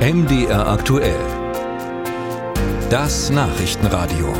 MDR 0.00 0.66
aktuell. 0.66 1.20
Das 2.88 3.28
Nachrichtenradio. 3.28 4.32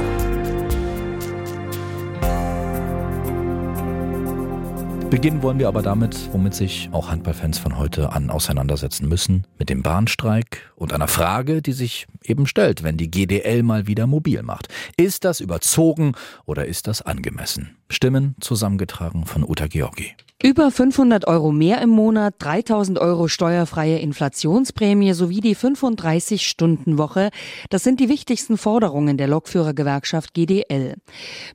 Beginnen 5.11 5.43
wollen 5.43 5.59
wir 5.59 5.69
aber 5.69 5.83
damit, 5.83 6.33
womit 6.33 6.55
sich 6.55 6.89
auch 6.93 7.11
Handballfans 7.11 7.59
von 7.59 7.77
heute 7.77 8.11
an 8.13 8.31
auseinandersetzen 8.31 9.07
müssen, 9.07 9.47
mit 9.59 9.69
dem 9.69 9.83
Bahnstreik 9.83 10.73
und 10.77 10.95
einer 10.95 11.09
Frage, 11.09 11.61
die 11.61 11.73
sich 11.73 12.07
eben 12.25 12.47
stellt, 12.47 12.83
wenn 12.83 12.97
die 12.97 13.11
GDL 13.11 13.63
mal 13.63 13.87
wieder 13.87 14.07
mobil 14.07 14.43
macht. 14.43 14.69
Ist 14.97 15.27
das 15.27 15.41
überzogen 15.41 16.15
oder 16.47 16.65
ist 16.65 16.87
das 16.87 17.03
angemessen? 17.03 17.77
Stimmen 17.91 18.37
zusammengetragen 18.41 19.27
von 19.27 19.45
Uta 19.45 19.67
Georgi. 19.67 20.15
Über 20.43 20.71
500 20.71 21.27
Euro 21.27 21.53
mehr 21.53 21.83
im 21.83 21.91
Monat, 21.91 22.37
3000 22.39 22.99
Euro 22.99 23.29
steuerfreie 23.29 23.99
Inflationsprämie 23.99 25.13
sowie 25.13 25.43
die 25.43 25.55
35-Stunden-Woche. 25.55 27.29
Das 27.69 27.83
sind 27.83 28.01
die 28.01 28.09
wichtigsten 28.09 28.57
Forderungen 28.57 29.19
der 29.19 29.29
Lokführergewerkschaft 29.29 30.33
GDL. 30.33 30.97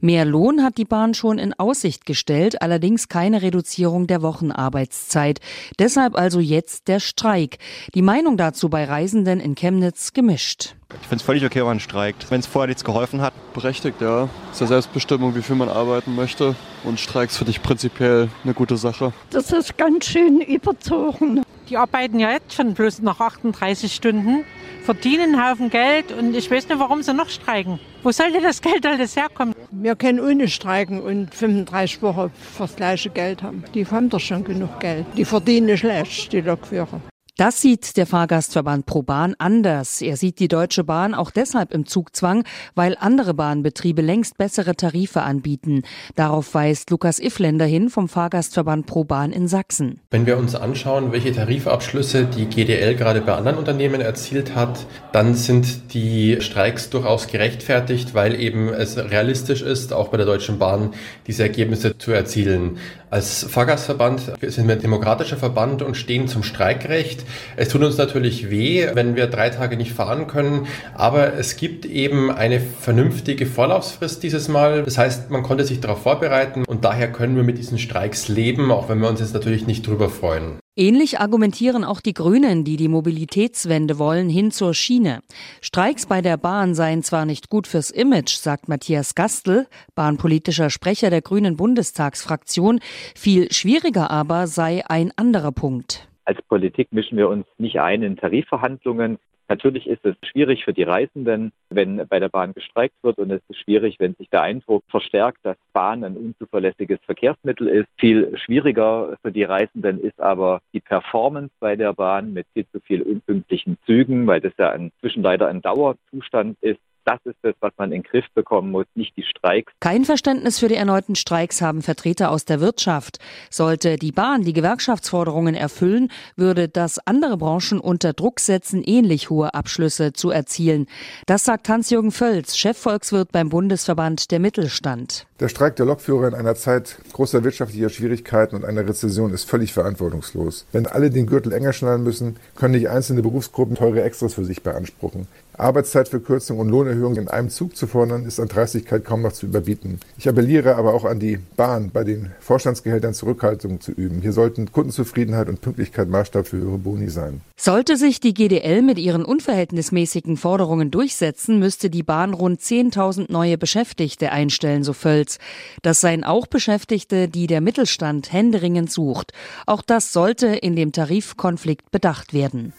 Mehr 0.02 0.24
Lohn 0.24 0.62
hat 0.62 0.78
die 0.78 0.86
Bahn 0.86 1.16
schon 1.16 1.40
in 1.40 1.54
Aussicht 1.54 2.06
gestellt, 2.06 2.62
allerdings 2.62 3.08
keine 3.08 3.42
Reduzierung 3.42 4.06
der 4.06 4.22
Wochenarbeitszeit. 4.22 5.40
Deshalb 5.80 6.16
also 6.16 6.40
jetzt 6.40 6.88
der 6.88 7.00
Streik. 7.00 7.58
Die 7.96 8.04
Meinung 8.04 8.38
dazu 8.38 8.70
bei 8.70 8.86
Reisenden 8.86 9.40
in 9.40 9.56
Chemnitz 9.56 10.14
gemischt. 10.14 10.76
Ich 11.02 11.08
finde 11.08 11.22
es 11.22 11.24
völlig 11.24 11.46
okay, 11.46 11.60
wenn 11.60 11.68
man 11.68 11.80
streikt. 11.80 12.30
Wenn 12.32 12.40
es 12.40 12.48
vorher 12.48 12.68
nichts 12.68 12.84
geholfen 12.84 13.22
hat. 13.22 13.34
Berechtigt, 13.54 14.02
ja. 14.02 14.30
Es 14.50 14.56
ist 14.56 14.62
ja 14.62 14.68
Selbstbestimmung, 14.68 15.36
wie 15.36 15.42
viel 15.42 15.56
man 15.56 15.70
arbeiten 15.70 16.16
möchte. 16.16 16.56
Und 16.84 17.00
Streiks 17.00 17.38
finde 17.38 17.52
ich 17.52 17.62
prinzipiell 17.62 18.30
eine 18.44 18.54
gute 18.54 18.78
Sache. 18.78 19.14
Das 19.30 19.52
ist 19.52 19.78
ganz 19.78 20.06
schön 20.06 20.42
überzogen. 20.42 21.44
Die 21.70 21.78
arbeiten 21.78 22.20
ja 22.20 22.32
jetzt 22.32 22.54
schon 22.54 22.76
bloß 22.76 23.02
nach 23.02 23.20
38 23.20 23.92
Stunden, 23.92 24.44
verdienen 24.84 25.34
einen 25.34 25.50
Haufen 25.50 25.70
Geld 25.72 26.12
und 26.12 26.36
ich 26.36 26.52
weiß 26.52 26.70
nicht, 26.70 26.80
warum 26.80 27.02
sie 27.02 27.12
noch 27.12 27.30
streiken. 27.30 27.80
Wo 28.04 28.12
sollte 28.12 28.40
das 28.40 28.62
Geld 28.62 28.86
alles 28.86 29.16
herkommen? 29.16 29.56
Wir 29.72 29.96
können 29.96 30.20
ohne 30.20 30.48
streiken 30.48 31.02
und 31.02 31.34
35 31.34 32.04
Wochen 32.04 32.32
fürs 32.56 32.76
gleiche 32.76 33.10
Geld 33.10 33.42
haben. 33.42 33.64
Die 33.74 33.86
haben 33.88 34.10
doch 34.10 34.20
schon 34.20 34.44
genug 34.44 34.80
Geld. 34.80 35.08
Die 35.18 35.26
verdienen 35.26 35.76
schlecht, 35.76 36.32
die 36.34 36.42
Lokführer. 36.42 37.02
Das 37.38 37.60
sieht 37.60 37.98
der 37.98 38.06
Fahrgastverband 38.06 38.86
ProBahn 38.86 39.36
anders. 39.40 40.02
Er 40.02 40.16
sieht 40.16 40.40
die 40.40 40.48
Deutsche 40.48 40.86
Bahn 40.86 41.14
auch 41.14 41.32
deshalb 41.32 41.74
im 41.74 41.86
Zugzwang, 41.86 42.46
weil 42.76 42.96
andere 42.98 43.34
Bahnbetriebe 43.34 44.02
längst 44.02 44.38
bessere 44.38 44.78
Tarife 44.78 45.22
anbieten. 45.22 45.82
Darauf 46.16 46.54
weist 46.54 46.92
Lukas 46.92 47.20
Ifländer 47.20 47.66
hin 47.66 47.90
vom 47.90 48.08
Fahrgastverband 48.08 48.86
ProBahn 48.86 49.34
in 49.34 49.50
Sachsen. 49.50 50.00
Wenn 50.12 50.26
wir 50.26 50.38
uns 50.38 50.56
anschauen, 50.56 51.12
welche 51.12 51.34
Tarifabschlüsse 51.34 52.24
die 52.24 52.46
GDL 52.46 52.96
gerade 52.96 53.20
bei 53.20 53.34
anderen 53.34 53.58
Unternehmen 53.58 54.00
erzielt 54.00 54.56
hat, 54.56 54.86
dann 55.12 55.36
sind 55.36 55.94
die 55.94 56.38
Streiks 56.40 56.90
durchaus 56.90 57.28
gerechtfertigt, 57.28 58.14
weil 58.14 58.40
eben 58.40 58.70
es 58.70 58.96
realistisch 58.96 59.62
ist, 59.62 59.92
auch 59.92 60.08
bei 60.08 60.16
der 60.16 60.26
Deutschen 60.26 60.58
Bahn 60.58 60.94
diese 61.28 61.44
Ergebnisse 61.44 61.98
zu 61.98 62.14
erzielen. 62.14 62.78
Als 63.10 63.46
Fahrgastverband 63.50 64.22
sind 64.42 64.68
wir 64.68 64.76
ein 64.76 64.82
demokratischer 64.82 65.38
Verband 65.38 65.82
und 65.82 65.96
stehen 65.96 66.28
zum 66.28 66.44
Streikrecht. 66.44 67.25
Es 67.56 67.70
tut 67.70 67.82
uns 67.84 67.98
natürlich 67.98 68.50
weh, 68.50 68.88
wenn 68.94 69.16
wir 69.16 69.28
drei 69.28 69.50
Tage 69.50 69.78
nicht 69.78 69.94
fahren 69.94 70.28
können, 70.28 70.68
aber 70.94 71.34
es 71.34 71.58
gibt 71.58 71.86
eben 71.86 72.32
eine 72.32 72.60
vernünftige 72.60 73.46
Vorlaufsfrist 73.46 74.24
dieses 74.24 74.48
Mal. 74.48 74.84
Das 74.84 74.98
heißt, 74.98 75.30
man 75.30 75.44
konnte 75.44 75.66
sich 75.66 75.80
darauf 75.80 76.04
vorbereiten 76.04 76.64
und 76.66 76.86
daher 76.86 77.12
können 77.12 77.36
wir 77.36 77.44
mit 77.44 77.58
diesen 77.58 77.78
Streiks 77.78 78.28
leben, 78.28 78.72
auch 78.72 78.90
wenn 78.90 79.00
wir 79.00 79.10
uns 79.10 79.20
jetzt 79.20 79.34
natürlich 79.34 79.68
nicht 79.68 79.88
drüber 79.88 80.10
freuen. 80.10 80.60
Ähnlich 80.78 81.22
argumentieren 81.22 81.86
auch 81.86 82.02
die 82.02 82.14
Grünen, 82.14 82.66
die 82.66 82.76
die 82.76 82.90
Mobilitätswende 82.90 83.98
wollen, 83.98 84.28
hin 84.28 84.52
zur 84.52 84.74
Schiene. 84.74 85.22
Streiks 85.62 86.06
bei 86.06 86.22
der 86.22 86.36
Bahn 86.36 86.76
seien 86.76 87.02
zwar 87.02 87.26
nicht 87.26 87.50
gut 87.50 87.66
fürs 87.66 87.92
Image, 87.92 88.36
sagt 88.36 88.68
Matthias 88.68 89.16
Gastel, 89.16 89.68
bahnpolitischer 89.96 90.70
Sprecher 90.70 91.10
der 91.10 91.22
Grünen 91.22 91.56
Bundestagsfraktion. 91.56 92.82
Viel 93.16 93.54
schwieriger 93.54 94.12
aber 94.12 94.48
sei 94.48 94.84
ein 94.86 95.14
anderer 95.16 95.54
Punkt. 95.54 96.10
Als 96.26 96.42
Politik 96.44 96.92
mischen 96.92 97.18
wir 97.18 97.30
uns 97.30 97.46
nicht 97.58 97.80
ein 97.80 98.02
in 98.02 98.18
Tarifverhandlungen. 98.18 99.20
Natürlich 99.48 99.86
ist 99.86 100.04
es 100.04 100.16
schwierig 100.24 100.66
für 100.66 100.74
die 100.74 100.82
Reisenden, 100.82 101.52
wenn 101.70 102.08
bei 102.08 102.20
der 102.20 102.30
Bahn 102.30 102.54
gestreikt 102.54 102.96
wird 103.04 103.20
und 103.20 103.30
es 103.30 103.42
ist 103.48 103.60
schwierig, 103.60 104.00
wenn 104.00 104.16
sich 104.16 104.28
der 104.32 104.42
Eindruck 104.42 104.84
verstärkt, 104.88 105.38
dass 105.44 105.58
Bahn 105.72 106.04
ein 106.04 106.18
unzuverlässiges 106.18 107.00
Verkehrsmittel 107.06 107.68
ist. 107.68 107.88
Viel 108.00 108.36
schwieriger 108.40 109.18
für 109.22 109.32
die 109.32 109.44
Reisenden 109.44 110.00
ist 110.00 110.20
aber 110.20 110.62
die 110.74 110.80
Performance 110.80 111.54
bei 111.60 111.76
der 111.76 111.94
Bahn 111.94 112.34
mit 112.34 112.48
viel 112.54 112.66
zu 112.72 112.80
viel 112.80 113.04
unpünktlichen 113.04 113.78
Zügen, 113.86 114.26
weil 114.26 114.42
das 114.42 114.54
ja 114.58 114.72
inzwischen 114.72 115.22
leider 115.22 115.48
ein 115.48 115.62
Dauerzustand 115.62 116.58
ist. 116.62 116.80
Das 117.06 117.20
ist 117.24 117.38
es, 117.44 117.54
was 117.60 117.72
man 117.78 117.92
in 117.92 118.02
den 118.02 118.04
Griff 118.04 118.26
bekommen 118.34 118.72
muss, 118.72 118.88
nicht 118.96 119.16
die 119.16 119.24
Streiks. 119.24 119.72
Kein 119.80 120.06
Verständnis 120.06 120.60
für 120.60 120.68
die 120.68 120.76
erneuten 120.76 121.16
Streiks 121.16 121.62
haben 121.62 121.84
Vertreter 121.84 122.32
aus 122.32 122.46
der 122.46 122.60
Wirtschaft. 122.62 123.20
Sollte 123.52 123.98
die 123.98 124.12
Bahn 124.12 124.42
die 124.42 124.54
Gewerkschaftsforderungen 124.54 125.54
erfüllen, 125.54 126.12
würde 126.36 126.68
das 126.68 127.00
andere 127.06 127.38
Branchen 127.38 127.80
unter 127.80 128.14
Druck 128.14 128.40
setzen, 128.40 128.84
ähnlich 128.84 129.30
hohe 129.30 129.54
Abschlüsse 129.54 130.14
zu 130.14 130.32
erzielen. 130.32 130.88
Das 131.28 131.46
sagt 131.46 131.70
Hans-Jürgen 131.70 132.12
Völz, 132.12 132.58
Chefvolkswirt 132.58 133.32
beim 133.32 133.50
Bundesverband 133.50 134.32
der 134.32 134.40
Mittelstand. 134.40 135.28
Der 135.42 135.50
Streik 135.50 135.76
der 135.76 135.86
Lokführer 135.86 136.30
in 136.30 136.34
einer 136.34 136.56
Zeit 136.56 136.98
großer 137.12 137.44
wirtschaftlicher 137.44 137.90
Schwierigkeiten 137.90 138.56
und 138.56 138.64
einer 138.64 138.88
Rezession 138.88 139.34
ist 139.34 139.44
völlig 139.44 139.74
verantwortungslos. 139.74 140.66
Wenn 140.72 140.88
alle 140.88 141.10
den 141.10 141.26
Gürtel 141.28 141.52
enger 141.52 141.74
schnallen 141.74 142.04
müssen, 142.04 142.38
können 142.56 142.74
nicht 142.74 142.88
einzelne 142.88 143.22
Berufsgruppen 143.22 143.76
teure 143.76 144.02
Extras 144.02 144.36
für 144.36 144.46
sich 144.46 144.64
beanspruchen. 144.64 145.28
Arbeitszeitverkürzung 145.58 146.60
und 146.60 146.70
Lohnerhöhung 146.70 147.16
in 147.16 147.28
einem 147.28 147.50
Zug 147.50 147.76
zu 147.76 147.88
fordern, 147.88 148.26
ist 148.26 148.40
an 148.40 148.48
Dreistigkeit 148.48 149.06
kaum 149.06 149.22
noch 149.22 149.34
zu 149.34 149.46
überbieten. 149.46 150.00
Ich 150.18 150.28
appelliere 150.28 150.76
aber 150.76 150.94
auch 150.94 151.06
an 151.06 151.20
die 151.20 151.40
Bahn, 151.56 151.92
bei 151.92 152.04
den 152.04 152.32
Vorstandsgehältern 152.40 153.14
Zurückhaltung 153.14 153.82
zu 153.82 153.92
üben. 153.92 154.22
Hier 154.22 154.34
sollten 154.34 154.72
Kundenzufriedenheit 154.72 155.50
und 155.50 155.62
Pünktlichkeit 155.62 156.10
Maßstab 156.10 156.48
für 156.48 156.58
höhere 156.58 156.78
Boni 156.78 157.10
sein. 157.10 157.42
Sollte 157.58 157.98
sich 157.98 158.20
die 158.20 158.34
GDL 158.34 158.82
mit 158.82 159.00
ihren 159.00 159.26
unverhältnismäßigen 159.26 160.38
Forderungen 160.38 160.92
durchsetzen, 160.92 161.60
müsste 161.60 161.90
die 161.90 162.04
Bahn 162.04 162.34
rund 162.34 162.60
10.000 162.60 163.32
neue 163.32 163.58
Beschäftigte 163.58 164.32
einstellen, 164.32 164.84
so 164.84 164.94
Völz. 165.26 165.40
Das 165.82 166.02
seien 166.02 166.24
auch 166.24 166.48
Beschäftigte, 166.48 167.28
die 167.28 167.48
der 167.48 167.62
Mittelstand 167.62 168.32
händeringend 168.32 168.92
sucht. 168.92 169.34
Auch 169.66 169.82
das 169.82 170.14
sollte 170.14 170.48
in 170.48 170.76
dem 170.76 170.92
Tarifkonflikt 170.92 171.92
bedacht 171.92 172.34
werden. 172.34 172.74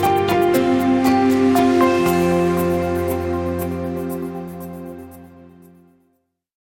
Musik 0.00 0.45